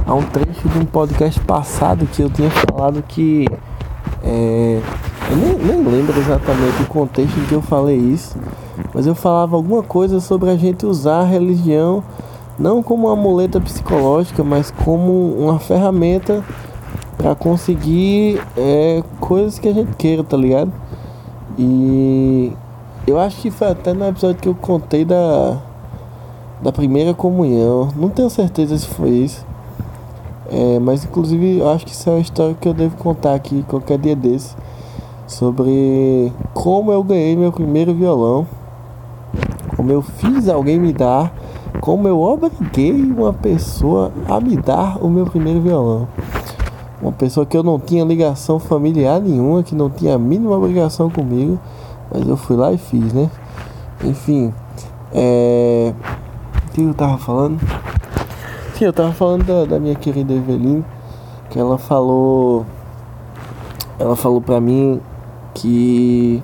a 0.05 0.13
um 0.13 0.21
trecho 0.21 0.67
de 0.69 0.79
um 0.79 0.85
podcast 0.85 1.39
passado 1.41 2.05
que 2.05 2.21
eu 2.21 2.29
tinha 2.29 2.49
falado 2.49 3.03
que. 3.07 3.47
É, 4.23 4.81
eu 5.29 5.37
nem, 5.37 5.57
nem 5.57 5.83
lembro 5.83 6.17
exatamente 6.19 6.83
o 6.83 6.85
contexto 6.85 7.37
em 7.39 7.45
que 7.45 7.53
eu 7.53 7.61
falei 7.61 7.97
isso, 7.97 8.37
mas 8.93 9.07
eu 9.07 9.15
falava 9.15 9.55
alguma 9.55 9.81
coisa 9.81 10.19
sobre 10.19 10.49
a 10.49 10.55
gente 10.55 10.85
usar 10.85 11.21
a 11.21 11.25
religião 11.25 12.03
não 12.57 12.83
como 12.83 13.07
uma 13.07 13.15
muleta 13.15 13.59
psicológica, 13.59 14.43
mas 14.43 14.71
como 14.71 15.33
uma 15.35 15.59
ferramenta 15.59 16.43
para 17.17 17.33
conseguir 17.35 18.41
é, 18.55 19.03
coisas 19.19 19.57
que 19.57 19.67
a 19.67 19.73
gente 19.73 19.95
queira, 19.95 20.23
tá 20.23 20.37
ligado? 20.37 20.71
E 21.57 22.51
eu 23.05 23.19
acho 23.19 23.41
que 23.41 23.51
foi 23.51 23.69
até 23.69 23.93
no 23.93 24.07
episódio 24.07 24.41
que 24.41 24.47
eu 24.47 24.55
contei 24.55 25.03
da, 25.03 25.57
da 26.61 26.71
primeira 26.71 27.13
comunhão. 27.13 27.89
Não 27.95 28.09
tenho 28.09 28.29
certeza 28.29 28.77
se 28.77 28.87
foi 28.87 29.09
isso. 29.09 29.45
É, 30.49 30.79
mas 30.79 31.03
inclusive 31.03 31.59
eu 31.59 31.69
acho 31.69 31.85
que 31.85 31.91
isso 31.91 32.09
é 32.09 32.13
uma 32.13 32.21
história 32.21 32.55
que 32.59 32.67
eu 32.67 32.73
devo 32.73 32.95
contar 32.97 33.33
aqui 33.33 33.65
qualquer 33.67 33.97
dia 33.97 34.15
desse. 34.15 34.55
Sobre 35.27 36.31
como 36.53 36.91
eu 36.91 37.03
ganhei 37.03 37.35
meu 37.35 37.51
primeiro 37.51 37.93
violão. 37.93 38.47
Como 39.75 39.91
eu 39.91 40.01
fiz 40.01 40.47
alguém 40.47 40.79
me 40.79 40.93
dar. 40.93 41.33
Como 41.81 42.07
eu 42.07 42.21
obriguei 42.21 42.93
uma 42.93 43.33
pessoa 43.33 44.11
a 44.29 44.39
me 44.39 44.55
dar 44.55 45.03
o 45.03 45.09
meu 45.09 45.25
primeiro 45.25 45.59
violão. 45.59 46.07
Uma 47.01 47.11
pessoa 47.11 47.45
que 47.45 47.57
eu 47.57 47.63
não 47.63 47.77
tinha 47.77 48.05
ligação 48.05 48.59
familiar 48.59 49.19
nenhuma, 49.19 49.61
que 49.61 49.75
não 49.75 49.89
tinha 49.89 50.15
a 50.15 50.17
mínima 50.17 50.55
obrigação 50.55 51.09
comigo, 51.09 51.59
mas 52.13 52.27
eu 52.27 52.37
fui 52.37 52.55
lá 52.55 52.71
e 52.71 52.77
fiz, 52.77 53.11
né? 53.11 53.29
Enfim, 54.03 54.53
é. 55.11 55.93
O 56.67 56.71
que 56.71 56.81
eu 56.81 56.93
tava 56.93 57.17
falando? 57.17 57.59
Sim, 58.75 58.85
eu 58.85 58.93
tava 58.93 59.11
falando 59.11 59.45
da, 59.45 59.65
da 59.65 59.79
minha 59.79 59.95
querida 59.95 60.33
Eveline, 60.33 60.85
que 61.49 61.59
ela 61.59 61.77
falou. 61.77 62.65
Ela 63.99 64.15
falou 64.15 64.41
pra 64.41 64.61
mim 64.61 65.01
que 65.53 66.41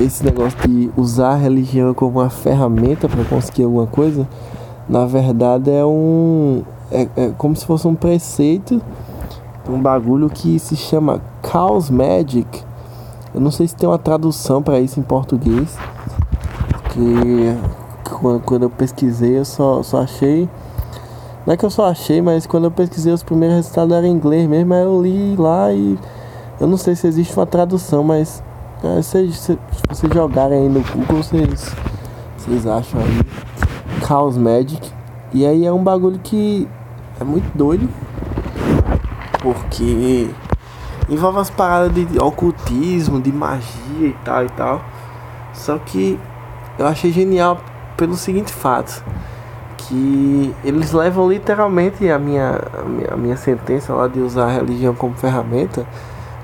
esse 0.00 0.24
negócio 0.24 0.58
de 0.68 0.90
usar 0.96 1.30
a 1.30 1.36
religião 1.36 1.94
como 1.94 2.18
uma 2.18 2.30
ferramenta 2.30 3.08
para 3.08 3.24
conseguir 3.24 3.64
alguma 3.64 3.86
coisa, 3.86 4.28
na 4.88 5.06
verdade 5.06 5.70
é 5.70 5.84
um. 5.84 6.62
É, 6.90 7.08
é 7.16 7.32
como 7.36 7.54
se 7.54 7.66
fosse 7.66 7.86
um 7.86 7.94
preceito 7.94 8.80
um 9.68 9.80
bagulho 9.80 10.30
que 10.30 10.58
se 10.58 10.76
chama 10.76 11.20
Chaos 11.42 11.90
Magic. 11.90 12.64
Eu 13.38 13.42
não 13.42 13.52
sei 13.52 13.68
se 13.68 13.76
tem 13.76 13.88
uma 13.88 14.00
tradução 14.00 14.60
para 14.60 14.80
isso 14.80 14.98
em 14.98 15.02
português. 15.04 15.78
Que 16.90 17.56
quando 18.44 18.64
eu 18.64 18.70
pesquisei 18.70 19.38
eu 19.38 19.44
só, 19.44 19.80
só 19.80 20.02
achei. 20.02 20.48
Não 21.46 21.54
é 21.54 21.56
que 21.56 21.64
eu 21.64 21.70
só 21.70 21.88
achei, 21.88 22.20
mas 22.20 22.48
quando 22.48 22.64
eu 22.64 22.72
pesquisei 22.72 23.12
os 23.12 23.22
primeiros 23.22 23.54
resultados 23.54 23.96
eram 23.96 24.08
em 24.08 24.10
inglês 24.10 24.48
mesmo, 24.48 24.74
aí 24.74 24.82
eu 24.82 25.00
li 25.00 25.36
lá 25.36 25.72
e 25.72 25.96
eu 26.58 26.66
não 26.66 26.76
sei 26.76 26.96
se 26.96 27.06
existe 27.06 27.32
uma 27.36 27.46
tradução, 27.46 28.02
mas 28.02 28.42
é, 28.82 29.00
se, 29.02 29.32
se, 29.32 29.56
vocês 29.88 30.12
jogarem 30.12 30.62
aí 30.62 30.68
no 30.68 30.80
Google, 30.80 31.22
vocês, 31.22 31.72
vocês 32.36 32.66
acham 32.66 33.00
aí 33.00 33.20
Chaos 34.04 34.36
Magic. 34.36 34.90
E 35.32 35.46
aí 35.46 35.64
é 35.64 35.72
um 35.72 35.84
bagulho 35.84 36.18
que 36.18 36.66
é 37.20 37.22
muito 37.22 37.56
doido 37.56 37.88
porque 39.40 40.28
envolve 41.08 41.38
as 41.38 41.50
paradas 41.50 41.92
de 41.94 42.18
ocultismo, 42.18 43.20
de 43.20 43.32
magia 43.32 44.08
e 44.08 44.16
tal 44.24 44.44
e 44.44 44.48
tal. 44.50 44.84
Só 45.52 45.78
que 45.78 46.18
eu 46.78 46.86
achei 46.86 47.10
genial 47.10 47.58
pelo 47.96 48.16
seguinte 48.16 48.52
fato, 48.52 49.02
que 49.76 50.54
eles 50.64 50.92
levam 50.92 51.28
literalmente 51.28 52.08
a 52.08 52.18
minha, 52.18 52.60
a 52.78 52.82
minha, 52.82 53.08
a 53.14 53.16
minha 53.16 53.36
sentença 53.36 53.92
lá 53.92 54.06
de 54.06 54.20
usar 54.20 54.46
a 54.46 54.52
religião 54.52 54.94
como 54.94 55.14
ferramenta 55.14 55.86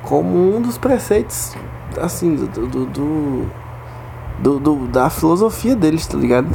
como 0.03 0.57
um 0.57 0.61
dos 0.61 0.77
preceitos 0.77 1.55
assim 2.01 2.35
do, 2.35 2.47
do, 2.47 2.87
do, 2.87 3.47
do, 4.39 4.59
do 4.59 4.87
da 4.89 5.09
filosofia 5.09 5.77
deles, 5.77 6.07
tá 6.07 6.19
ligado? 6.19 6.49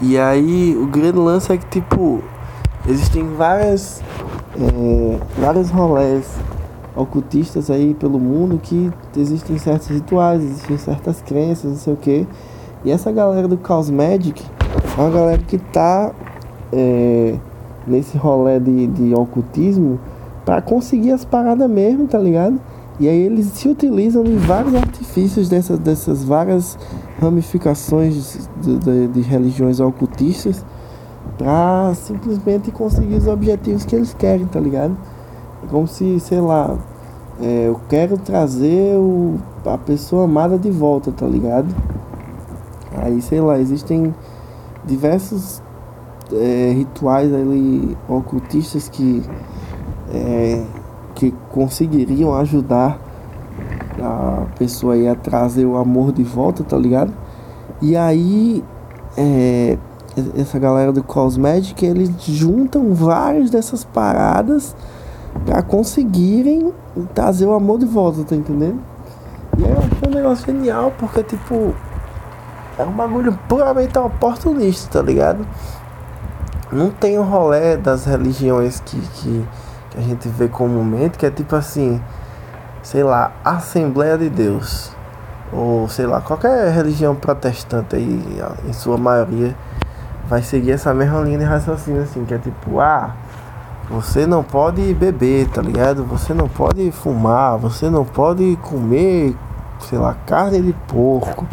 E 0.00 0.18
aí 0.18 0.76
o 0.76 0.86
grande 0.86 1.18
lance 1.18 1.52
é 1.52 1.56
que 1.56 1.66
tipo 1.66 2.22
existem 2.88 3.34
várias 3.34 4.02
é, 4.58 5.20
vários 5.38 5.70
rolés 5.70 6.36
ocultistas 6.94 7.70
aí 7.70 7.94
pelo 7.94 8.18
mundo 8.18 8.58
que 8.62 8.90
existem 9.16 9.58
certos 9.58 9.88
rituais, 9.88 10.42
existem 10.42 10.78
certas 10.78 11.22
crenças, 11.22 11.70
não 11.70 11.78
sei 11.78 11.92
o 11.92 11.96
que. 11.96 12.26
E 12.84 12.90
essa 12.90 13.10
galera 13.10 13.48
do 13.48 13.58
Chaos 13.66 13.90
Magic 13.90 14.42
é 14.96 15.00
uma 15.00 15.10
galera 15.10 15.38
que 15.38 15.58
tá 15.58 16.12
é, 16.72 17.36
nesse 17.86 18.16
rolê 18.16 18.58
de, 18.58 18.86
de 18.88 19.14
ocultismo 19.14 19.98
para 20.44 20.60
conseguir 20.60 21.12
as 21.12 21.24
paradas 21.24 21.70
mesmo, 21.70 22.06
tá 22.06 22.18
ligado? 22.18 22.60
E 23.00 23.08
aí 23.08 23.22
eles 23.22 23.46
se 23.46 23.68
utilizam 23.68 24.22
de 24.22 24.34
vários 24.36 24.74
artifícios 24.74 25.48
dessas, 25.48 25.78
dessas 25.78 26.22
várias 26.22 26.78
ramificações 27.20 28.48
de, 28.60 28.78
de, 28.78 29.08
de 29.08 29.20
religiões 29.22 29.80
ocultistas 29.80 30.64
pra 31.38 31.92
simplesmente 31.94 32.70
conseguir 32.70 33.14
os 33.14 33.26
objetivos 33.26 33.84
que 33.84 33.96
eles 33.96 34.12
querem, 34.14 34.46
tá 34.46 34.60
ligado? 34.60 34.96
Como 35.72 35.86
se, 35.86 36.20
sei 36.20 36.38
lá, 36.38 36.76
é, 37.40 37.68
eu 37.68 37.80
quero 37.88 38.18
trazer 38.18 38.94
o, 38.98 39.38
a 39.64 39.78
pessoa 39.78 40.24
amada 40.24 40.58
de 40.58 40.70
volta, 40.70 41.10
tá 41.10 41.26
ligado? 41.26 41.74
Aí, 42.94 43.22
sei 43.22 43.40
lá, 43.40 43.58
existem 43.58 44.14
diversos 44.84 45.62
é, 46.30 46.74
rituais 46.76 47.32
ali 47.32 47.96
ocultistas 48.06 48.90
que, 48.90 49.22
é, 50.12 50.62
que 51.14 51.32
conseguiriam 51.50 52.34
ajudar 52.34 53.00
a 53.98 54.44
pessoa 54.58 54.92
aí 54.92 55.08
a 55.08 55.14
trazer 55.14 55.64
o 55.64 55.78
amor 55.78 56.12
de 56.12 56.22
volta, 56.22 56.62
tá 56.62 56.76
ligado? 56.76 57.14
E 57.80 57.96
aí, 57.96 58.62
é, 59.16 59.78
essa 60.36 60.58
galera 60.58 60.92
do 60.92 61.02
Cosmetic, 61.02 61.82
eles 61.82 62.10
juntam 62.22 62.92
várias 62.92 63.48
dessas 63.48 63.84
paradas 63.84 64.76
para 65.44 65.62
conseguirem 65.62 66.72
trazer 67.14 67.46
o 67.46 67.54
amor 67.54 67.78
de 67.78 67.86
volta, 67.86 68.24
tá 68.24 68.34
entendendo? 68.34 68.80
E 69.58 69.64
é 69.64 70.08
um 70.08 70.10
negócio 70.10 70.46
genial, 70.46 70.92
porque 70.98 71.22
tipo. 71.22 71.74
É 72.78 72.84
um 72.84 72.92
bagulho 72.92 73.38
puramente 73.48 73.98
oportunista, 73.98 74.98
tá 74.98 75.04
ligado? 75.04 75.46
Não 76.72 76.90
tem 76.90 77.18
o 77.18 77.22
rolê 77.22 77.76
das 77.76 78.06
religiões 78.06 78.80
que, 78.80 78.98
que, 78.98 79.46
que 79.90 79.98
a 79.98 80.00
gente 80.00 80.26
vê 80.26 80.48
comumente, 80.48 81.18
que 81.18 81.26
é 81.26 81.30
tipo 81.30 81.54
assim, 81.54 82.00
sei 82.82 83.02
lá, 83.02 83.32
Assembleia 83.44 84.16
de 84.16 84.30
Deus. 84.30 84.90
Ou 85.52 85.86
sei 85.86 86.06
lá, 86.06 86.22
qualquer 86.22 86.72
religião 86.72 87.14
protestante 87.14 87.96
aí, 87.96 88.42
em 88.66 88.72
sua 88.72 88.96
maioria, 88.96 89.54
vai 90.26 90.42
seguir 90.42 90.72
essa 90.72 90.94
mesma 90.94 91.20
linha 91.20 91.38
de 91.38 91.44
raciocínio 91.44 92.02
assim, 92.02 92.24
que 92.24 92.32
é 92.32 92.38
tipo, 92.38 92.80
ah, 92.80 93.14
você 93.90 94.26
não 94.26 94.42
pode 94.42 94.94
beber, 94.94 95.48
tá 95.48 95.60
ligado? 95.60 96.04
Você 96.04 96.32
não 96.32 96.48
pode 96.48 96.90
fumar, 96.92 97.58
você 97.58 97.90
não 97.90 98.04
pode 98.04 98.56
comer, 98.62 99.36
sei 99.80 99.98
lá, 99.98 100.14
carne 100.26 100.60
de 100.62 100.72
porco. 100.88 101.46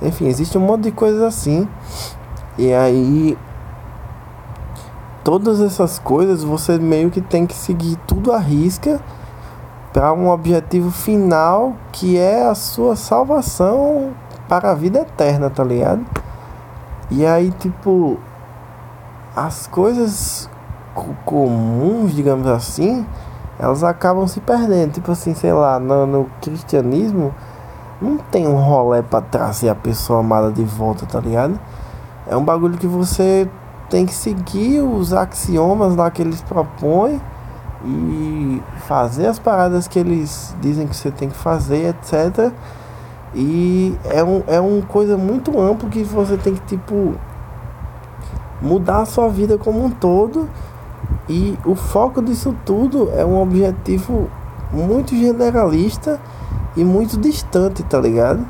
Enfim, 0.00 0.26
existe 0.26 0.56
um 0.56 0.60
monte 0.60 0.84
de 0.84 0.92
coisas 0.92 1.22
assim. 1.22 1.68
E 2.56 2.72
aí 2.72 3.38
todas 5.22 5.60
essas 5.60 5.98
coisas 5.98 6.42
você 6.42 6.78
meio 6.78 7.10
que 7.10 7.20
tem 7.20 7.46
que 7.46 7.54
seguir 7.54 7.96
tudo 8.06 8.32
à 8.32 8.38
risca 8.38 8.98
para 9.92 10.12
um 10.12 10.30
objetivo 10.30 10.90
final 10.90 11.74
que 11.92 12.16
é 12.16 12.48
a 12.48 12.54
sua 12.54 12.96
salvação 12.96 14.12
para 14.48 14.70
a 14.70 14.74
vida 14.74 15.00
eterna, 15.00 15.50
tá 15.50 15.62
ligado? 15.62 16.04
E 17.10 17.24
aí, 17.26 17.50
tipo, 17.50 18.18
as 19.36 19.66
coisas 19.66 20.48
comuns, 21.24 22.14
digamos 22.14 22.46
assim, 22.46 23.06
elas 23.58 23.82
acabam 23.82 24.26
se 24.26 24.40
perdendo. 24.40 24.92
Tipo 24.92 25.12
assim, 25.12 25.34
sei 25.34 25.52
lá, 25.52 25.78
no, 25.78 26.06
no 26.06 26.26
cristianismo 26.40 27.34
não 28.00 28.18
tem 28.18 28.46
um 28.46 28.56
rolê 28.56 29.02
para 29.02 29.20
trazer 29.20 29.68
a 29.68 29.74
pessoa 29.74 30.20
amada 30.20 30.52
de 30.52 30.64
volta, 30.64 31.04
tá 31.06 31.20
ligado? 31.20 31.58
É 32.26 32.36
um 32.36 32.44
bagulho 32.44 32.78
que 32.78 32.86
você 32.86 33.48
tem 33.88 34.06
que 34.06 34.14
seguir 34.14 34.80
os 34.80 35.12
axiomas 35.12 35.96
lá 35.96 36.10
que 36.10 36.22
eles 36.22 36.42
propõem 36.42 37.20
e 37.84 38.62
fazer 38.86 39.26
as 39.26 39.38
paradas 39.38 39.88
que 39.88 39.98
eles 39.98 40.54
dizem 40.60 40.86
que 40.86 40.96
você 40.96 41.10
tem 41.10 41.28
que 41.28 41.36
fazer, 41.36 41.88
etc. 41.88 42.52
E 43.34 43.96
é 44.04 44.22
um, 44.22 44.42
é 44.46 44.60
uma 44.60 44.82
coisa 44.82 45.16
muito 45.16 45.60
ampla 45.60 45.88
que 45.88 46.02
você 46.02 46.36
tem 46.36 46.54
que, 46.54 46.60
tipo, 46.62 47.14
mudar 48.60 49.02
a 49.02 49.06
sua 49.06 49.28
vida 49.28 49.58
como 49.58 49.84
um 49.84 49.90
todo. 49.90 50.48
E 51.28 51.58
o 51.64 51.74
foco 51.74 52.22
disso 52.22 52.54
tudo 52.64 53.10
é 53.14 53.24
um 53.24 53.40
objetivo 53.40 54.30
muito 54.72 55.14
generalista 55.14 56.20
e 56.76 56.84
muito 56.84 57.18
distante, 57.18 57.82
tá 57.82 58.00
ligado? 58.00 58.46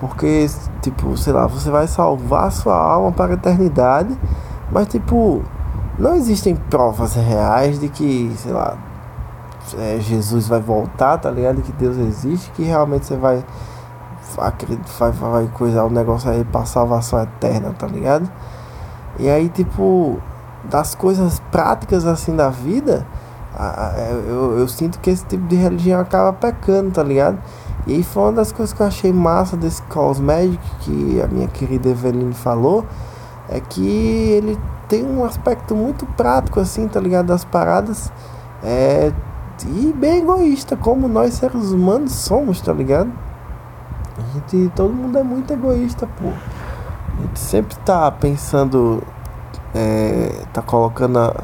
Porque, 0.00 0.46
tipo, 0.80 1.16
sei 1.16 1.32
lá, 1.32 1.46
você 1.46 1.70
vai 1.70 1.86
salvar 1.86 2.50
sua 2.50 2.76
alma 2.76 3.12
para 3.12 3.32
a 3.32 3.34
eternidade, 3.34 4.18
mas, 4.70 4.88
tipo, 4.88 5.42
não 5.98 6.14
existem 6.16 6.56
provas 6.56 7.14
reais 7.14 7.78
de 7.78 7.88
que, 7.88 8.32
sei 8.36 8.52
lá, 8.52 8.76
é, 9.78 9.98
Jesus 10.00 10.48
vai 10.48 10.60
voltar, 10.60 11.18
tá 11.18 11.30
ligado? 11.30 11.62
Que 11.62 11.72
Deus 11.72 11.96
existe, 11.96 12.50
que 12.50 12.64
realmente 12.64 13.06
você 13.06 13.16
vai 13.16 13.44
vai, 14.98 15.12
vai 15.12 15.46
coisar 15.48 15.84
o 15.84 15.90
negócio 15.90 16.30
aí 16.30 16.44
pra 16.44 16.64
salvação 16.64 17.20
eterna, 17.22 17.74
tá 17.78 17.86
ligado? 17.86 18.30
E 19.18 19.28
aí, 19.28 19.48
tipo, 19.48 20.18
das 20.64 20.94
coisas 20.94 21.40
práticas 21.50 22.06
assim 22.06 22.34
da 22.34 22.48
vida, 22.48 23.06
eu, 24.26 24.58
eu 24.58 24.68
sinto 24.68 24.98
que 24.98 25.10
esse 25.10 25.24
tipo 25.26 25.46
de 25.46 25.56
religião 25.56 26.00
acaba 26.00 26.32
pecando, 26.32 26.90
tá 26.90 27.02
ligado? 27.02 27.38
E 27.86 27.94
aí 27.94 28.02
foi 28.02 28.22
uma 28.22 28.32
das 28.32 28.52
coisas 28.52 28.72
que 28.72 28.80
eu 28.80 28.86
achei 28.86 29.12
massa 29.12 29.56
desse 29.56 29.82
Cosmedic 29.82 30.62
que 30.80 31.20
a 31.20 31.26
minha 31.26 31.48
querida 31.48 31.88
Eveline 31.88 32.32
falou, 32.32 32.86
é 33.48 33.60
que 33.60 33.82
ele 33.82 34.58
tem 34.88 35.04
um 35.04 35.24
aspecto 35.24 35.74
muito 35.74 36.06
prático 36.06 36.60
assim, 36.60 36.86
tá 36.86 37.00
ligado? 37.00 37.26
Das 37.26 37.44
paradas. 37.44 38.12
É, 38.62 39.12
e 39.66 39.92
bem 39.92 40.18
egoísta, 40.18 40.76
como 40.76 41.08
nós 41.08 41.34
seres 41.34 41.70
humanos 41.70 42.12
somos, 42.12 42.60
tá 42.60 42.72
ligado? 42.72 43.10
A 44.16 44.34
gente, 44.34 44.70
todo 44.74 44.92
mundo 44.92 45.18
é 45.18 45.22
muito 45.22 45.52
egoísta, 45.52 46.06
pô. 46.06 46.28
A 46.28 47.22
gente 47.22 47.38
sempre 47.38 47.76
tá 47.84 48.10
pensando, 48.10 49.02
é, 49.74 50.44
tá 50.52 50.62
colocando 50.62 51.18
a, 51.18 51.34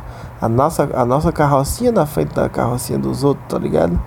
a, 0.41 0.49
nossa, 0.49 0.89
a 0.95 1.05
nossa 1.05 1.33
carrocinha 1.33 1.93
na 1.93 2.07
frente 2.07 2.35
da 2.35 2.49
carrocinha 2.49 2.99
dos 2.99 3.25
outros, 3.25 3.47
tá 3.49 3.59
ligado? 3.59 3.99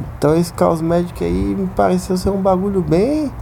Então 0.00 0.36
esse 0.36 0.52
caos 0.52 0.80
médico 0.80 1.24
aí 1.24 1.54
me 1.54 1.66
pareceu 1.68 2.16
ser 2.16 2.30
um 2.30 2.40
bagulho 2.40 2.82
bem 2.82 3.32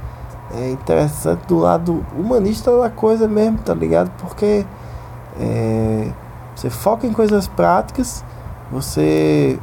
é, 0.54 0.70
interessante 0.70 1.46
do 1.48 1.58
lado 1.58 2.04
humanista 2.16 2.76
da 2.78 2.90
coisa 2.90 3.26
mesmo, 3.26 3.58
tá 3.58 3.74
ligado? 3.74 4.10
Porque 4.18 4.64
é, 5.38 6.10
você 6.54 6.70
foca 6.70 7.06
em 7.06 7.12
coisas 7.12 7.48
práticas, 7.48 8.24
você. 8.70 9.58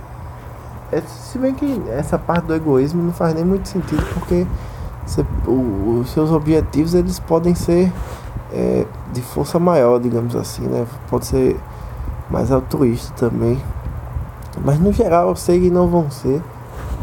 É, 0.91 1.01
se 1.01 1.37
bem 1.37 1.53
que 1.53 1.81
essa 1.89 2.17
parte 2.17 2.45
do 2.45 2.53
egoísmo 2.53 3.01
não 3.01 3.13
faz 3.13 3.33
nem 3.33 3.45
muito 3.45 3.69
sentido, 3.69 4.05
porque 4.13 4.45
você, 5.05 5.25
o, 5.47 5.99
os 6.01 6.11
seus 6.11 6.31
objetivos 6.31 6.93
eles 6.93 7.17
podem 7.19 7.55
ser 7.55 7.91
é, 8.51 8.85
de 9.13 9.21
força 9.21 9.59
maior, 9.59 9.99
digamos 9.99 10.35
assim, 10.35 10.63
né? 10.63 10.85
Pode 11.09 11.25
ser 11.25 11.59
mais 12.29 12.51
altruísta 12.51 13.13
também. 13.15 13.61
Mas 14.63 14.79
no 14.79 14.91
geral 14.91 15.29
eu 15.29 15.35
sei 15.35 15.59
que 15.59 15.69
não 15.69 15.87
vão 15.87 16.09
ser. 16.11 16.41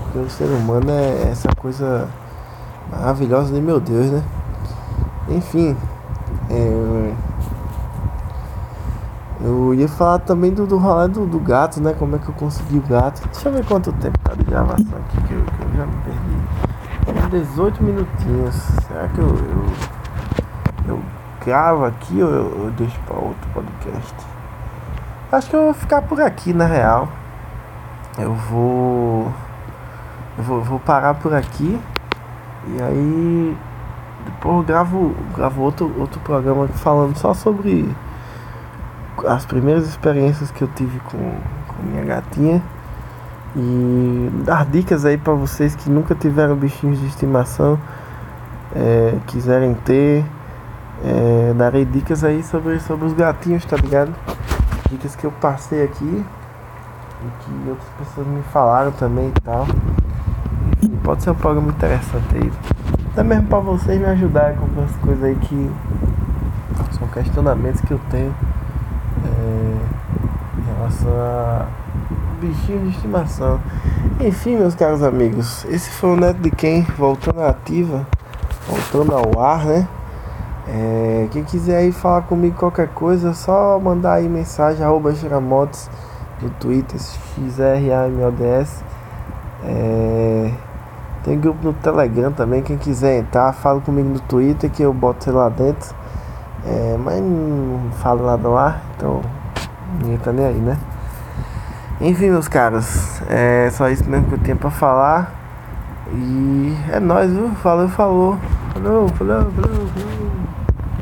Porque 0.05 0.19
o 0.19 0.31
ser 0.31 0.47
humano 0.47 0.91
é 0.91 1.31
essa 1.31 1.49
coisa 1.57 2.09
maravilhosa 2.91 3.53
de 3.53 3.61
meu 3.61 3.81
Deus, 3.81 4.07
né? 4.07 4.23
Enfim. 5.29 5.77
É, 6.51 7.13
eu 9.41 9.73
ia 9.73 9.87
falar 9.87 10.19
também 10.19 10.53
do, 10.53 10.67
do 10.67 10.79
rolê 10.79 11.09
do, 11.09 11.25
do 11.27 11.39
gato, 11.39 11.81
né? 11.81 11.95
Como 11.99 12.17
é 12.17 12.19
que 12.19 12.29
eu 12.29 12.35
consegui 12.35 12.79
o 12.79 12.83
gato. 12.83 13.23
Deixa 13.33 13.49
eu 13.49 13.53
ver 13.53 13.65
quanto 13.65 13.93
tempo 13.93 14.19
tá 14.21 14.35
de 14.35 14.45
gravação 14.45 14.77
aqui 14.77 15.21
que 15.27 15.33
eu, 15.33 15.43
que 15.43 15.63
eu 15.63 15.77
já 15.77 15.87
me 15.87 15.97
perdi. 16.03 16.59
18 17.31 17.83
minutinhos. 17.83 18.55
Será 18.87 19.09
que 19.09 19.19
eu, 19.19 19.29
eu, 19.29 19.65
eu 21.41 21.47
gravo 21.47 21.85
aqui 21.85 22.23
ou 22.23 22.31
eu, 22.31 22.65
eu 22.65 22.71
deixo 22.73 22.99
para 23.07 23.17
outro 23.17 23.51
podcast? 23.53 24.15
Acho 25.31 25.51
que 25.51 25.57
eu 25.57 25.65
vou 25.65 25.75
ficar 25.75 26.03
por 26.03 26.21
aqui 26.21 26.53
na 26.53 26.65
real. 26.65 27.09
Eu 28.19 28.35
vou. 28.35 29.33
Eu 30.39 30.45
vou, 30.45 30.63
vou 30.63 30.81
parar 30.81 31.15
por 31.15 31.35
aqui. 31.35 31.79
E 32.67 32.83
aí. 32.83 33.57
Depois 34.25 34.57
eu 34.57 34.63
gravo, 34.63 35.15
gravo 35.35 35.63
outro, 35.63 35.93
outro 35.99 36.21
programa 36.21 36.69
falando 36.69 37.17
só 37.17 37.33
sobre 37.33 37.89
as 39.27 39.47
primeiras 39.47 39.87
experiências 39.89 40.51
que 40.51 40.63
eu 40.63 40.69
tive 40.75 40.99
com, 41.01 41.19
com 41.19 41.83
minha 41.83 42.05
gatinha. 42.05 42.63
E 43.57 44.31
dar 44.45 44.65
dicas 44.67 45.05
aí 45.05 45.17
para 45.17 45.33
vocês 45.33 45.75
que 45.75 45.91
nunca 45.91 46.15
tiveram 46.15 46.57
bichinhos 46.57 47.01
de 47.01 47.07
estimação, 47.07 47.79
é, 48.75 49.15
quiserem 49.27 49.75
ter. 49.75 50.25
É, 51.05 51.53
darei 51.55 51.85
dicas 51.85 52.25
aí 52.25 52.43
sobre, 52.43 52.81
sobre 52.81 53.07
os 53.07 53.13
gatinhos, 53.13 53.65
tá 53.65 53.77
ligado? 53.77 54.13
Dicas 54.91 55.15
que 55.15 55.25
eu 55.25 55.33
passei 55.33 55.85
aqui 55.85 56.05
e 56.05 57.45
que 57.45 57.71
outras 57.71 57.89
pessoas 57.99 58.27
me 58.27 58.43
falaram 58.53 58.91
também 58.93 59.29
e 59.29 59.41
tal. 59.41 59.67
E 60.83 60.89
pode 60.89 61.23
ser 61.23 61.31
um 61.31 61.35
programa 61.35 61.69
interessante 61.69 62.37
aí. 62.37 62.53
Até 63.13 63.23
mesmo 63.23 63.49
para 63.49 63.59
vocês 63.59 64.01
me 64.01 64.07
ajudarem 64.07 64.57
com 64.57 64.65
algumas 64.65 64.95
coisas 64.97 65.25
aí 65.25 65.35
que 65.37 65.71
são 66.93 67.09
questionamentos 67.09 67.81
que 67.81 67.93
eu 67.93 68.01
tenho 68.11 68.35
é, 69.25 69.77
em 70.59 70.75
relação 70.75 71.11
a 71.11 71.67
bichinho 72.41 72.81
de 72.83 72.91
estimação. 72.91 73.61
Enfim, 74.21 74.57
meus 74.57 74.75
caros 74.75 75.03
amigos, 75.03 75.65
esse 75.67 75.91
foi 75.91 76.11
o 76.11 76.17
Neto 76.17 76.41
de 76.41 76.51
Quem 76.51 76.83
voltando 76.97 77.41
à 77.41 77.51
ativa, 77.51 78.07
voltando 78.69 79.15
ao 79.15 79.41
ar, 79.41 79.65
né? 79.65 79.89
É, 80.71 81.29
quem 81.31 81.45
quiser 81.45 81.79
aí 81.79 81.93
falar 81.93 82.23
comigo 82.23 82.57
qualquer 82.57 82.89
coisa, 82.89 83.31
é 83.31 83.35
só 83.35 83.79
mandar 83.79 84.15
aí 84.15 84.29
mensagem 84.29 84.85
arroba 84.85 85.15
Giramotos 85.15 85.89
no 86.43 86.51
Twitter, 86.51 87.01
XRAMODS. 87.01 88.85
É, 89.65 90.53
tem 91.25 91.39
grupo 91.41 91.65
no 91.65 91.73
Telegram 91.73 92.31
também, 92.31 92.63
quem 92.63 92.77
quiser 92.77 93.19
entrar, 93.19 93.53
fala 93.53 93.81
comigo 93.81 94.09
no 94.09 94.21
Twitter 94.21 94.71
que 94.71 94.83
eu 94.83 94.93
boto 94.93 95.25
sei 95.25 95.33
lá 95.33 95.49
dentro. 95.49 95.95
É, 96.67 96.97
mas 97.03 97.21
não 97.21 97.91
falo 98.03 98.27
nada 98.27 98.49
lá, 98.49 98.81
então 98.95 99.23
ninguém 100.01 100.19
tá 100.19 100.33
nem 100.33 100.45
aí, 100.45 100.59
né? 100.59 100.77
Enfim, 102.01 102.31
meus 102.31 102.47
caros, 102.47 103.23
é 103.29 103.71
só 103.71 103.89
isso 103.89 104.09
mesmo 104.09 104.29
que 104.29 104.35
eu 104.35 104.39
tinha 104.39 104.57
pra 104.57 104.71
falar. 104.71 105.33
E 106.13 106.77
é 106.93 107.01
nóis, 107.01 107.31
viu? 107.31 107.51
Falou, 107.63 107.89
falou. 107.89 108.37
Falou, 108.73 109.09
falou, 109.09 109.51
falou, 109.51 109.89
falou. 109.89 110.28